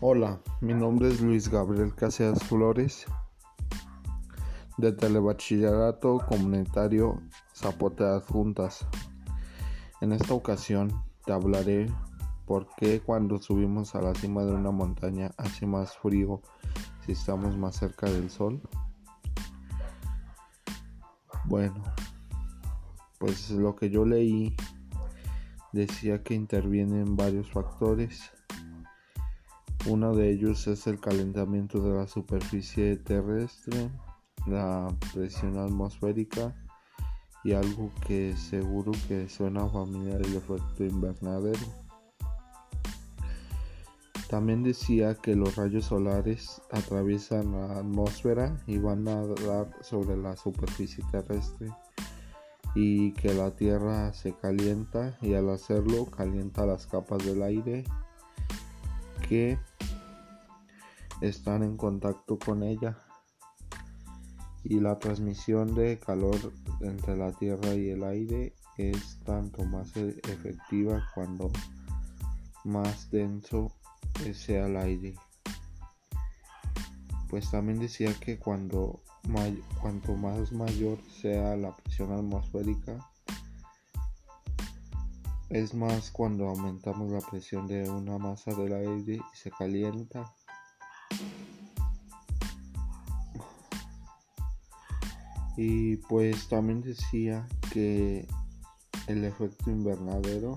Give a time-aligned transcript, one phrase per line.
[0.00, 3.04] Hola, mi nombre es Luis Gabriel Caseas Flores
[4.76, 7.20] de Telebachillerato Comunitario
[7.52, 8.86] Zapote Adjuntas.
[10.00, 11.90] En esta ocasión te hablaré
[12.46, 16.42] por qué cuando subimos a la cima de una montaña hace más frío
[17.04, 18.62] si estamos más cerca del sol.
[21.46, 21.82] Bueno,
[23.18, 24.54] pues lo que yo leí
[25.72, 28.30] decía que intervienen varios factores
[29.86, 33.90] uno de ellos es el calentamiento de la superficie terrestre,
[34.46, 36.54] la presión atmosférica
[37.44, 41.66] y algo que seguro que suena familiar el efecto invernadero.
[44.28, 50.36] También decía que los rayos solares atraviesan la atmósfera y van a dar sobre la
[50.36, 51.70] superficie terrestre
[52.74, 57.84] y que la Tierra se calienta y al hacerlo calienta las capas del aire
[59.28, 59.58] que
[61.20, 62.98] están en contacto con ella.
[64.64, 66.36] Y la transmisión de calor
[66.80, 71.50] entre la tierra y el aire es tanto más e-, efectiva cuando
[72.64, 73.72] más denso
[74.32, 75.14] sea el aire.
[77.30, 79.02] Pues también decía que cuando
[79.80, 82.98] cuanto más mayor sea la presión atmosférica
[85.50, 90.34] es más cuando aumentamos la presión de una masa del aire y se calienta.
[95.56, 98.28] Y pues también decía que
[99.06, 100.56] el efecto invernadero,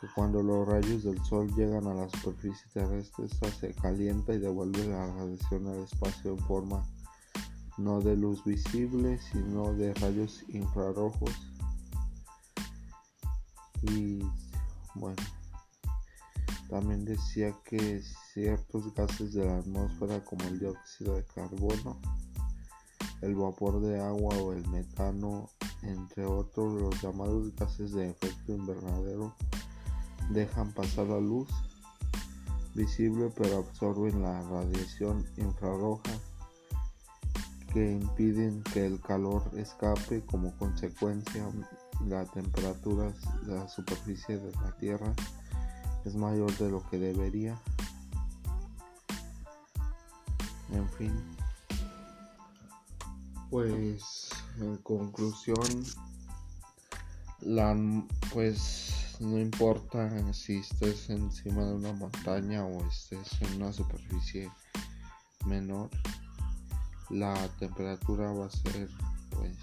[0.00, 4.38] que cuando los rayos del sol llegan a la superficie terrestre, esta se calienta y
[4.38, 6.84] devuelve la radiación al espacio en forma
[7.78, 11.55] no de luz visible, sino de rayos infrarrojos
[13.82, 14.20] y
[14.94, 15.22] bueno,
[16.68, 18.02] también decía que
[18.32, 22.00] ciertos gases de la atmósfera como el dióxido de carbono,
[23.22, 25.48] el vapor de agua o el metano,
[25.82, 29.34] entre otros los llamados gases de efecto invernadero,
[30.30, 31.48] dejan pasar la luz
[32.74, 36.12] visible pero absorben la radiación infrarroja
[37.72, 41.46] que impiden que el calor escape como consecuencia
[42.04, 43.12] la temperatura
[43.42, 45.12] de la superficie de la Tierra
[46.04, 47.60] es mayor de lo que debería.
[50.72, 51.12] En fin,
[53.50, 54.28] pues
[54.60, 55.84] en conclusión,
[57.40, 57.76] la,
[58.32, 64.50] pues no importa si estés encima de una montaña o estés en una superficie
[65.46, 65.90] menor,
[67.10, 68.90] la temperatura va a ser
[69.30, 69.56] pues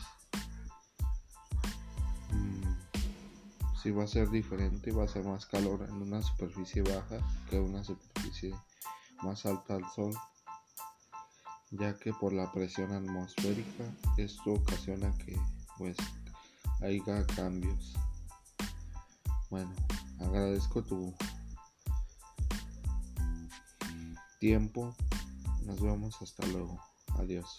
[3.84, 7.18] si va a ser diferente, va a ser más calor en una superficie baja
[7.50, 8.56] que una superficie
[9.22, 10.16] más alta al sol,
[11.72, 13.84] ya que por la presión atmosférica
[14.18, 15.38] esto ocasiona que
[15.78, 15.98] pues
[16.82, 17.94] haya cambios.
[19.50, 19.74] Bueno,
[20.22, 21.14] agradezco tu
[24.40, 24.96] tiempo.
[25.66, 26.80] Nos vemos hasta luego.
[27.18, 27.58] Adiós.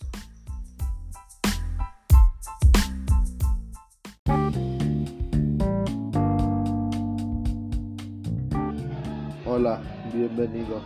[9.56, 9.80] Hola,
[10.12, 10.80] bienvenido.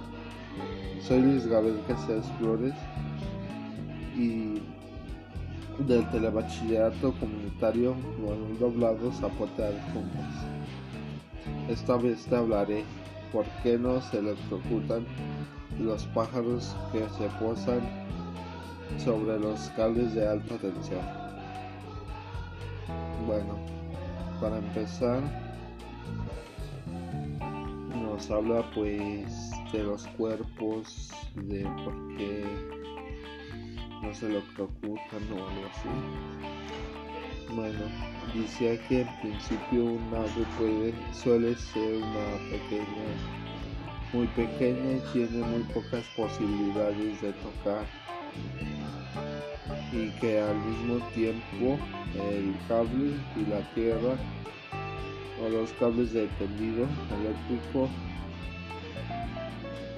[1.00, 2.74] Soy Luis Gabriel Casillas Flores
[4.14, 4.60] y
[5.84, 10.44] del Telebachillerato Comunitario Manuel Doblado Zapote Adjuntas.
[11.70, 12.84] Esta vez te hablaré
[13.32, 15.06] por qué no se electrocutan
[15.80, 17.80] los pájaros que se posan
[19.02, 21.00] sobre los cables de alta tensión.
[23.26, 23.54] Bueno,
[24.42, 25.47] para empezar,
[28.30, 32.44] habla pues de los cuerpos, de por qué
[34.02, 35.88] no se lo preocupan o algo así.
[37.54, 37.78] Bueno,
[38.34, 43.08] dice que en principio un ave puede, suele ser una pequeña,
[44.12, 47.86] muy pequeña y tiene muy pocas posibilidades de tocar
[49.92, 51.78] y que al mismo tiempo
[52.14, 54.16] el cable y la tierra
[55.42, 56.86] o los cables de tendido
[57.20, 57.88] eléctrico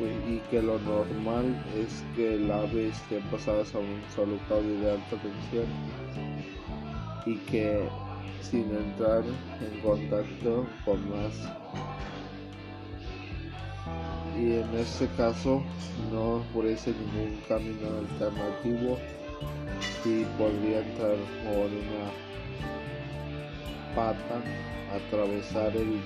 [0.07, 4.93] y que lo normal es que el ave esté pasada sobre un solo cable de
[4.93, 5.67] alta tensión
[7.27, 7.89] y que
[8.43, 11.35] sin entrar en contacto con más.
[14.39, 15.63] Y en este caso
[16.11, 18.99] no ofrece ningún camino alternativo
[20.05, 22.11] y podría entrar por una
[23.95, 24.43] pata
[24.95, 26.01] atravesar el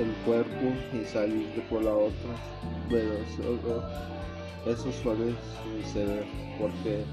[0.00, 2.34] el cuerpo y salir por la otra.
[2.88, 3.12] Pero
[4.66, 5.34] eso, suele
[5.82, 6.24] suceder
[6.58, 7.04] porque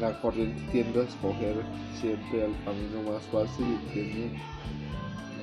[0.00, 1.56] la corriente tiende a escoger
[2.00, 4.30] siempre el camino más fácil y tiene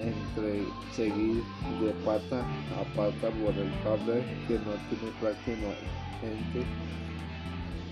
[0.01, 1.43] entre seguir
[1.81, 6.61] de pata a pata por el cable que no tiene prácticamente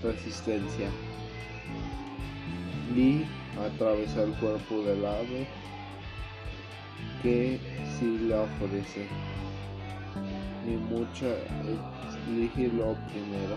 [0.02, 0.88] resistencia
[2.94, 3.24] y
[3.58, 5.46] atravesar el cuerpo del ave
[7.24, 7.58] que
[7.98, 9.06] si la ofrece.
[10.66, 11.26] Y mucha
[12.28, 13.56] elige lo primero.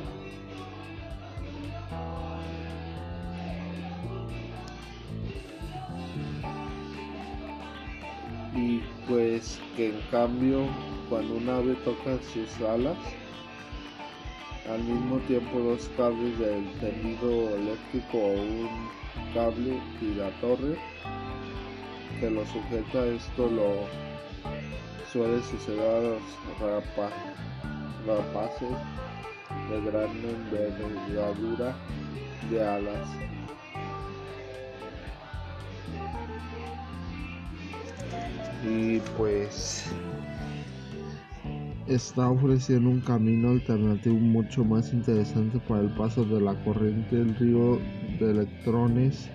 [8.55, 10.65] Y pues que en cambio
[11.09, 12.97] cuando un ave toca sus alas
[14.69, 18.69] al mismo tiempo dos cables del tendido eléctrico o un
[19.33, 20.77] cable y la torre
[22.19, 23.85] que lo sujeta esto lo
[25.11, 26.21] suele suceder a los
[28.07, 28.69] rapaces
[29.69, 31.75] de gran envergadura
[32.49, 33.07] de alas.
[38.63, 39.85] Y pues
[41.87, 47.35] está ofreciendo un camino alternativo mucho más interesante para el paso de la corriente del
[47.35, 47.79] río
[48.19, 49.29] de electrones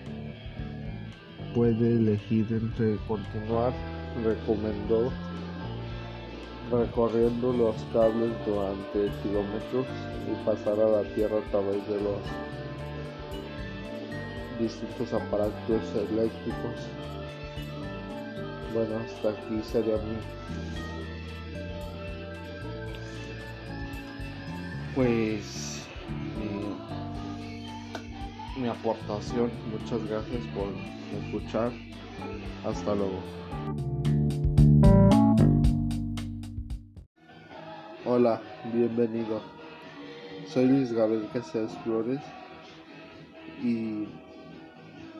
[1.55, 3.73] puede elegir entre continuar
[4.25, 5.11] recomendó
[6.71, 9.87] recorriendo los cables durante kilómetros
[10.31, 12.21] y pasar a la tierra a través de los
[14.59, 16.89] distintos aparatos eléctricos.
[18.73, 20.17] Bueno hasta aquí sería mi
[24.95, 25.72] pues
[28.57, 29.51] mi, aportación.
[29.71, 30.69] Muchas gracias por
[31.25, 31.73] escuchar.
[32.65, 33.21] Hasta luego.
[38.05, 38.41] Hola,
[38.73, 39.41] bienvenido.
[40.47, 42.21] Soy Luis Gabriel Casillas Flores
[43.63, 44.07] y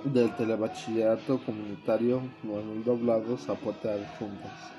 [0.05, 4.73] del Telebachillerato Comunitario Manuel Doblado Zapote Juntas.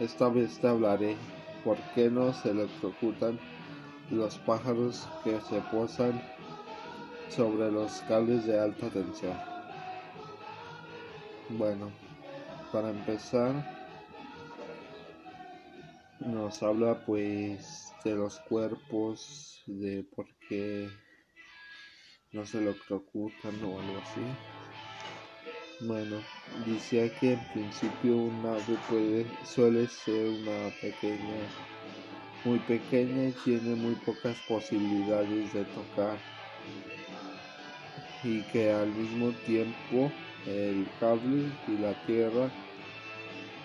[0.00, 1.16] Esta vez te hablaré
[1.64, 3.38] por qué no se electrocutan
[4.10, 6.22] los pájaros que se posan
[7.30, 9.36] sobre los cables de alta tensión.
[11.50, 11.90] Bueno,
[12.72, 13.64] para empezar,
[16.20, 20.88] nos habla pues de los cuerpos, de por qué
[22.32, 24.20] no se electrocutan o algo así.
[25.80, 26.20] Bueno,
[26.66, 31.48] dice que en principio un ave puede, suele ser una pequeña
[32.44, 36.18] muy pequeña y tiene muy pocas posibilidades de tocar
[38.24, 40.10] y que al mismo tiempo
[40.46, 42.50] el cable y la tierra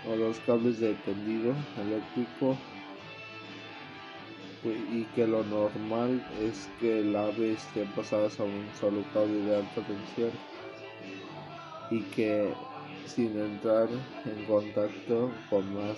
[0.07, 2.57] o los cables de tendido eléctrico
[4.61, 9.39] pues, y que lo normal es que el ave esté pasada sobre un solo cable
[9.41, 10.31] de alta tensión
[11.89, 12.53] y que
[13.05, 13.89] sin entrar
[14.25, 15.97] en contacto con más.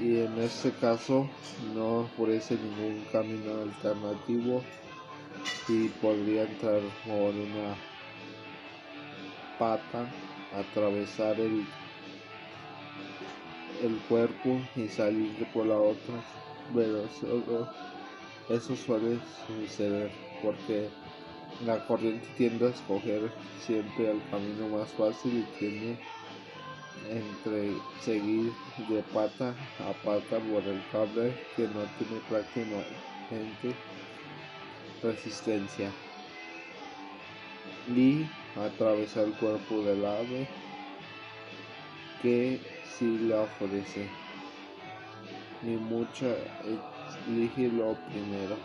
[0.00, 1.28] Y en este caso
[1.74, 4.62] no ofrece ningún camino alternativo
[5.68, 7.76] y podría entrar por una
[9.58, 10.08] pata,
[10.52, 11.64] atravesar el,
[13.82, 16.14] el cuerpo y salir por la otra.
[16.74, 17.68] Pero eso,
[18.48, 20.10] eso suele suceder
[20.42, 20.88] porque
[21.64, 25.96] la corriente tiende a escoger siempre el camino más fácil y tiene
[27.10, 28.52] entre seguir
[28.88, 33.74] de pata a pata por el cable que no tiene prácticamente
[35.02, 35.90] resistencia
[37.88, 40.48] y atravesar el cuerpo del ave
[42.20, 42.60] que
[42.96, 44.08] si la ofrece.
[45.62, 46.34] Y mucha
[47.28, 48.56] elige lo primero.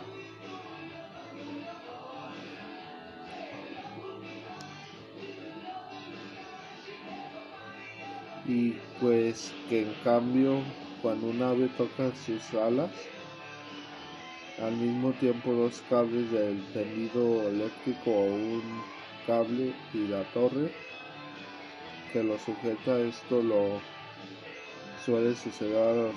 [8.46, 10.60] Y pues que en cambio
[11.02, 12.90] cuando un ave toca sus alas
[14.62, 18.82] al mismo tiempo dos cables del tendido eléctrico o un
[19.26, 20.70] cable y la torre
[22.12, 23.80] que lo sujeta esto lo
[25.04, 26.14] suele suceder a los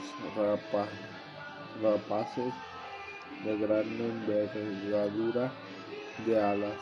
[1.82, 2.54] rapaces
[3.46, 5.52] de gran envergadura
[6.26, 6.78] de alas.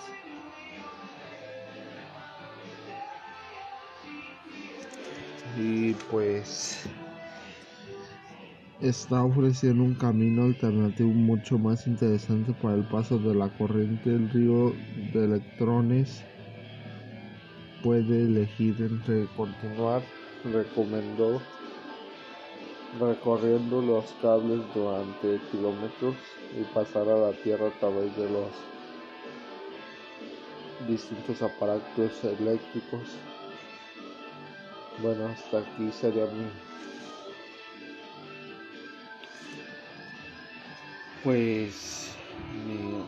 [5.57, 6.83] Y pues
[8.81, 14.29] está ofreciendo un camino alternativo mucho más interesante para el paso de la corriente del
[14.29, 14.73] río
[15.13, 16.23] de electrones
[17.83, 20.01] puede elegir entre continuar
[20.45, 21.41] recomendó
[22.99, 26.15] recorriendo los cables durante kilómetros
[26.57, 28.49] y pasar a la tierra a través de los
[30.87, 33.01] distintos aparatos eléctricos.
[35.01, 36.49] Bueno, hasta aquí sería mi
[41.23, 42.13] pues
[42.65, 43.03] mi,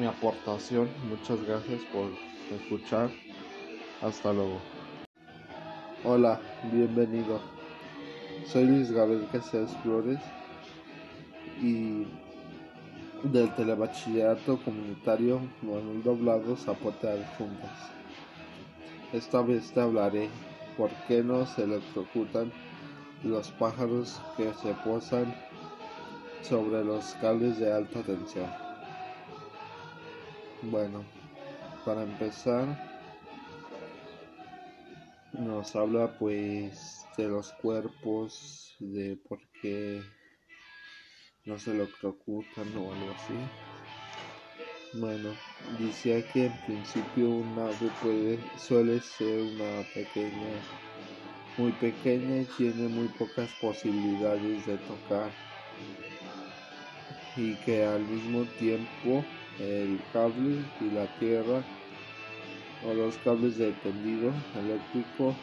[0.00, 0.88] mi aportación.
[1.08, 2.10] Muchas gracias por
[2.54, 3.10] escuchar.
[4.02, 4.60] Hasta luego.
[6.04, 6.40] Hola,
[6.72, 7.40] bienvenido.
[8.46, 10.18] Soy Luis Gabriel Casillas Flores
[11.60, 12.06] y
[13.24, 17.90] del Telebachillerato Comunitario Manuel Doblado Zapote Adjuntas.
[19.12, 20.28] Esta vez te hablaré
[20.76, 22.52] por qué no se electrocutan
[23.24, 25.34] los pájaros que se posan
[26.42, 28.50] sobre los cables de alta tensión.
[30.62, 31.04] Bueno,
[31.84, 32.66] para empezar,
[35.32, 40.02] nos habla pues de los cuerpos, de por qué
[41.44, 43.34] no se electrocutan o algo así.
[44.94, 45.34] Bueno,
[45.78, 50.60] decía que en principio un ave puede, suele ser una pequeña,
[51.56, 55.30] muy pequeña y tiene muy pocas posibilidades de tocar
[57.38, 59.24] y que al mismo tiempo
[59.60, 61.62] el cable y la tierra
[62.86, 65.34] o los cables de tendido eléctrico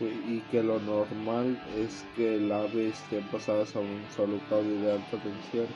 [0.00, 4.92] y que lo normal es que el ave esté pasada sobre un solo cable de
[4.92, 5.66] alta tensión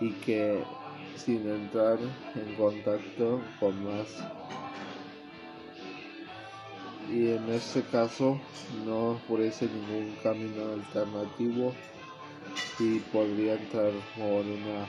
[0.00, 0.62] y que
[1.16, 1.98] sin entrar
[2.36, 4.08] en contacto con más.
[7.10, 8.40] Y en este caso
[8.86, 11.74] no ofrece ningún camino alternativo
[12.80, 14.86] y podría entrar por una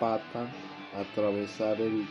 [0.00, 0.48] pata,
[0.92, 2.04] atravesar el,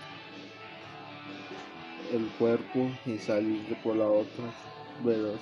[2.14, 4.46] el cuerpo y salir por la otra.
[5.04, 5.34] Pero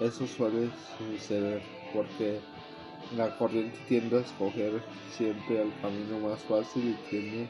[0.00, 1.60] eso suele suceder
[1.92, 2.40] porque
[3.16, 4.82] la corriente tiende a escoger
[5.16, 7.48] siempre el camino más fácil y tiene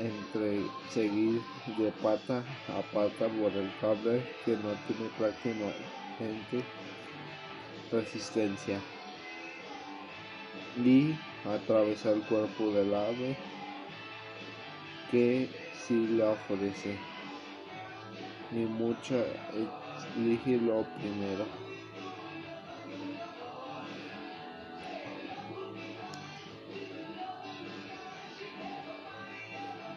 [0.00, 1.40] entre seguir
[1.76, 6.64] de pata a pata por el cable que no tiene prácticamente
[7.90, 8.80] resistencia.
[10.76, 11.14] Y
[11.44, 13.36] atravesar el cuerpo del ave
[15.10, 15.48] que
[15.86, 16.96] si le ofrece.
[18.50, 19.16] Ni mucha
[20.16, 21.44] elige lo primero.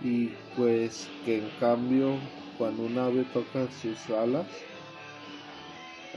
[0.03, 2.15] Y pues que en cambio
[2.57, 4.47] cuando un ave toca sus alas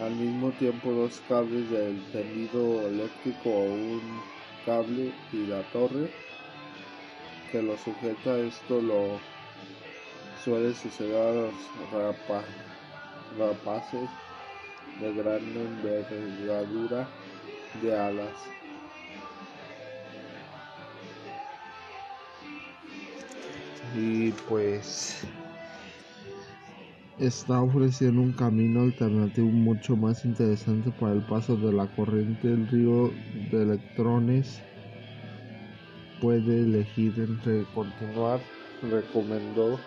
[0.01, 4.21] al mismo tiempo dos cables del tendido eléctrico o un
[4.67, 6.09] cable y la torre
[7.53, 9.21] que lo sujeta esto lo
[10.45, 11.55] suele suceder a los
[13.39, 14.09] rapaces
[15.01, 17.09] de gran envergadura
[17.83, 18.33] de alas.
[23.97, 25.25] Y pues
[27.19, 32.67] está ofreciendo un camino alternativo mucho más interesante para el paso de la corriente del
[32.69, 33.11] río
[33.51, 34.61] de electrones.
[36.21, 38.41] Puede elegir entre continuar,
[38.83, 39.79] recomendó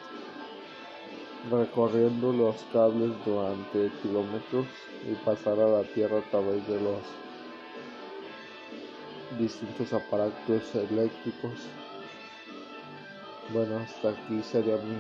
[1.50, 4.66] recorriendo los cables durante kilómetros
[5.10, 7.02] y pasar a la tierra a través de los
[9.40, 11.54] distintos aparatos eléctricos.
[13.54, 15.00] Bueno, hasta aquí sería mi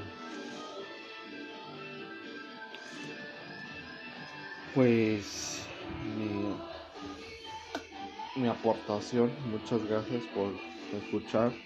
[4.77, 6.63] pues mi,
[8.35, 9.35] mi aportación.
[9.49, 11.59] Muchas gracias por escuchar.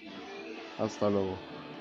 [0.78, 1.61] Hasta luego.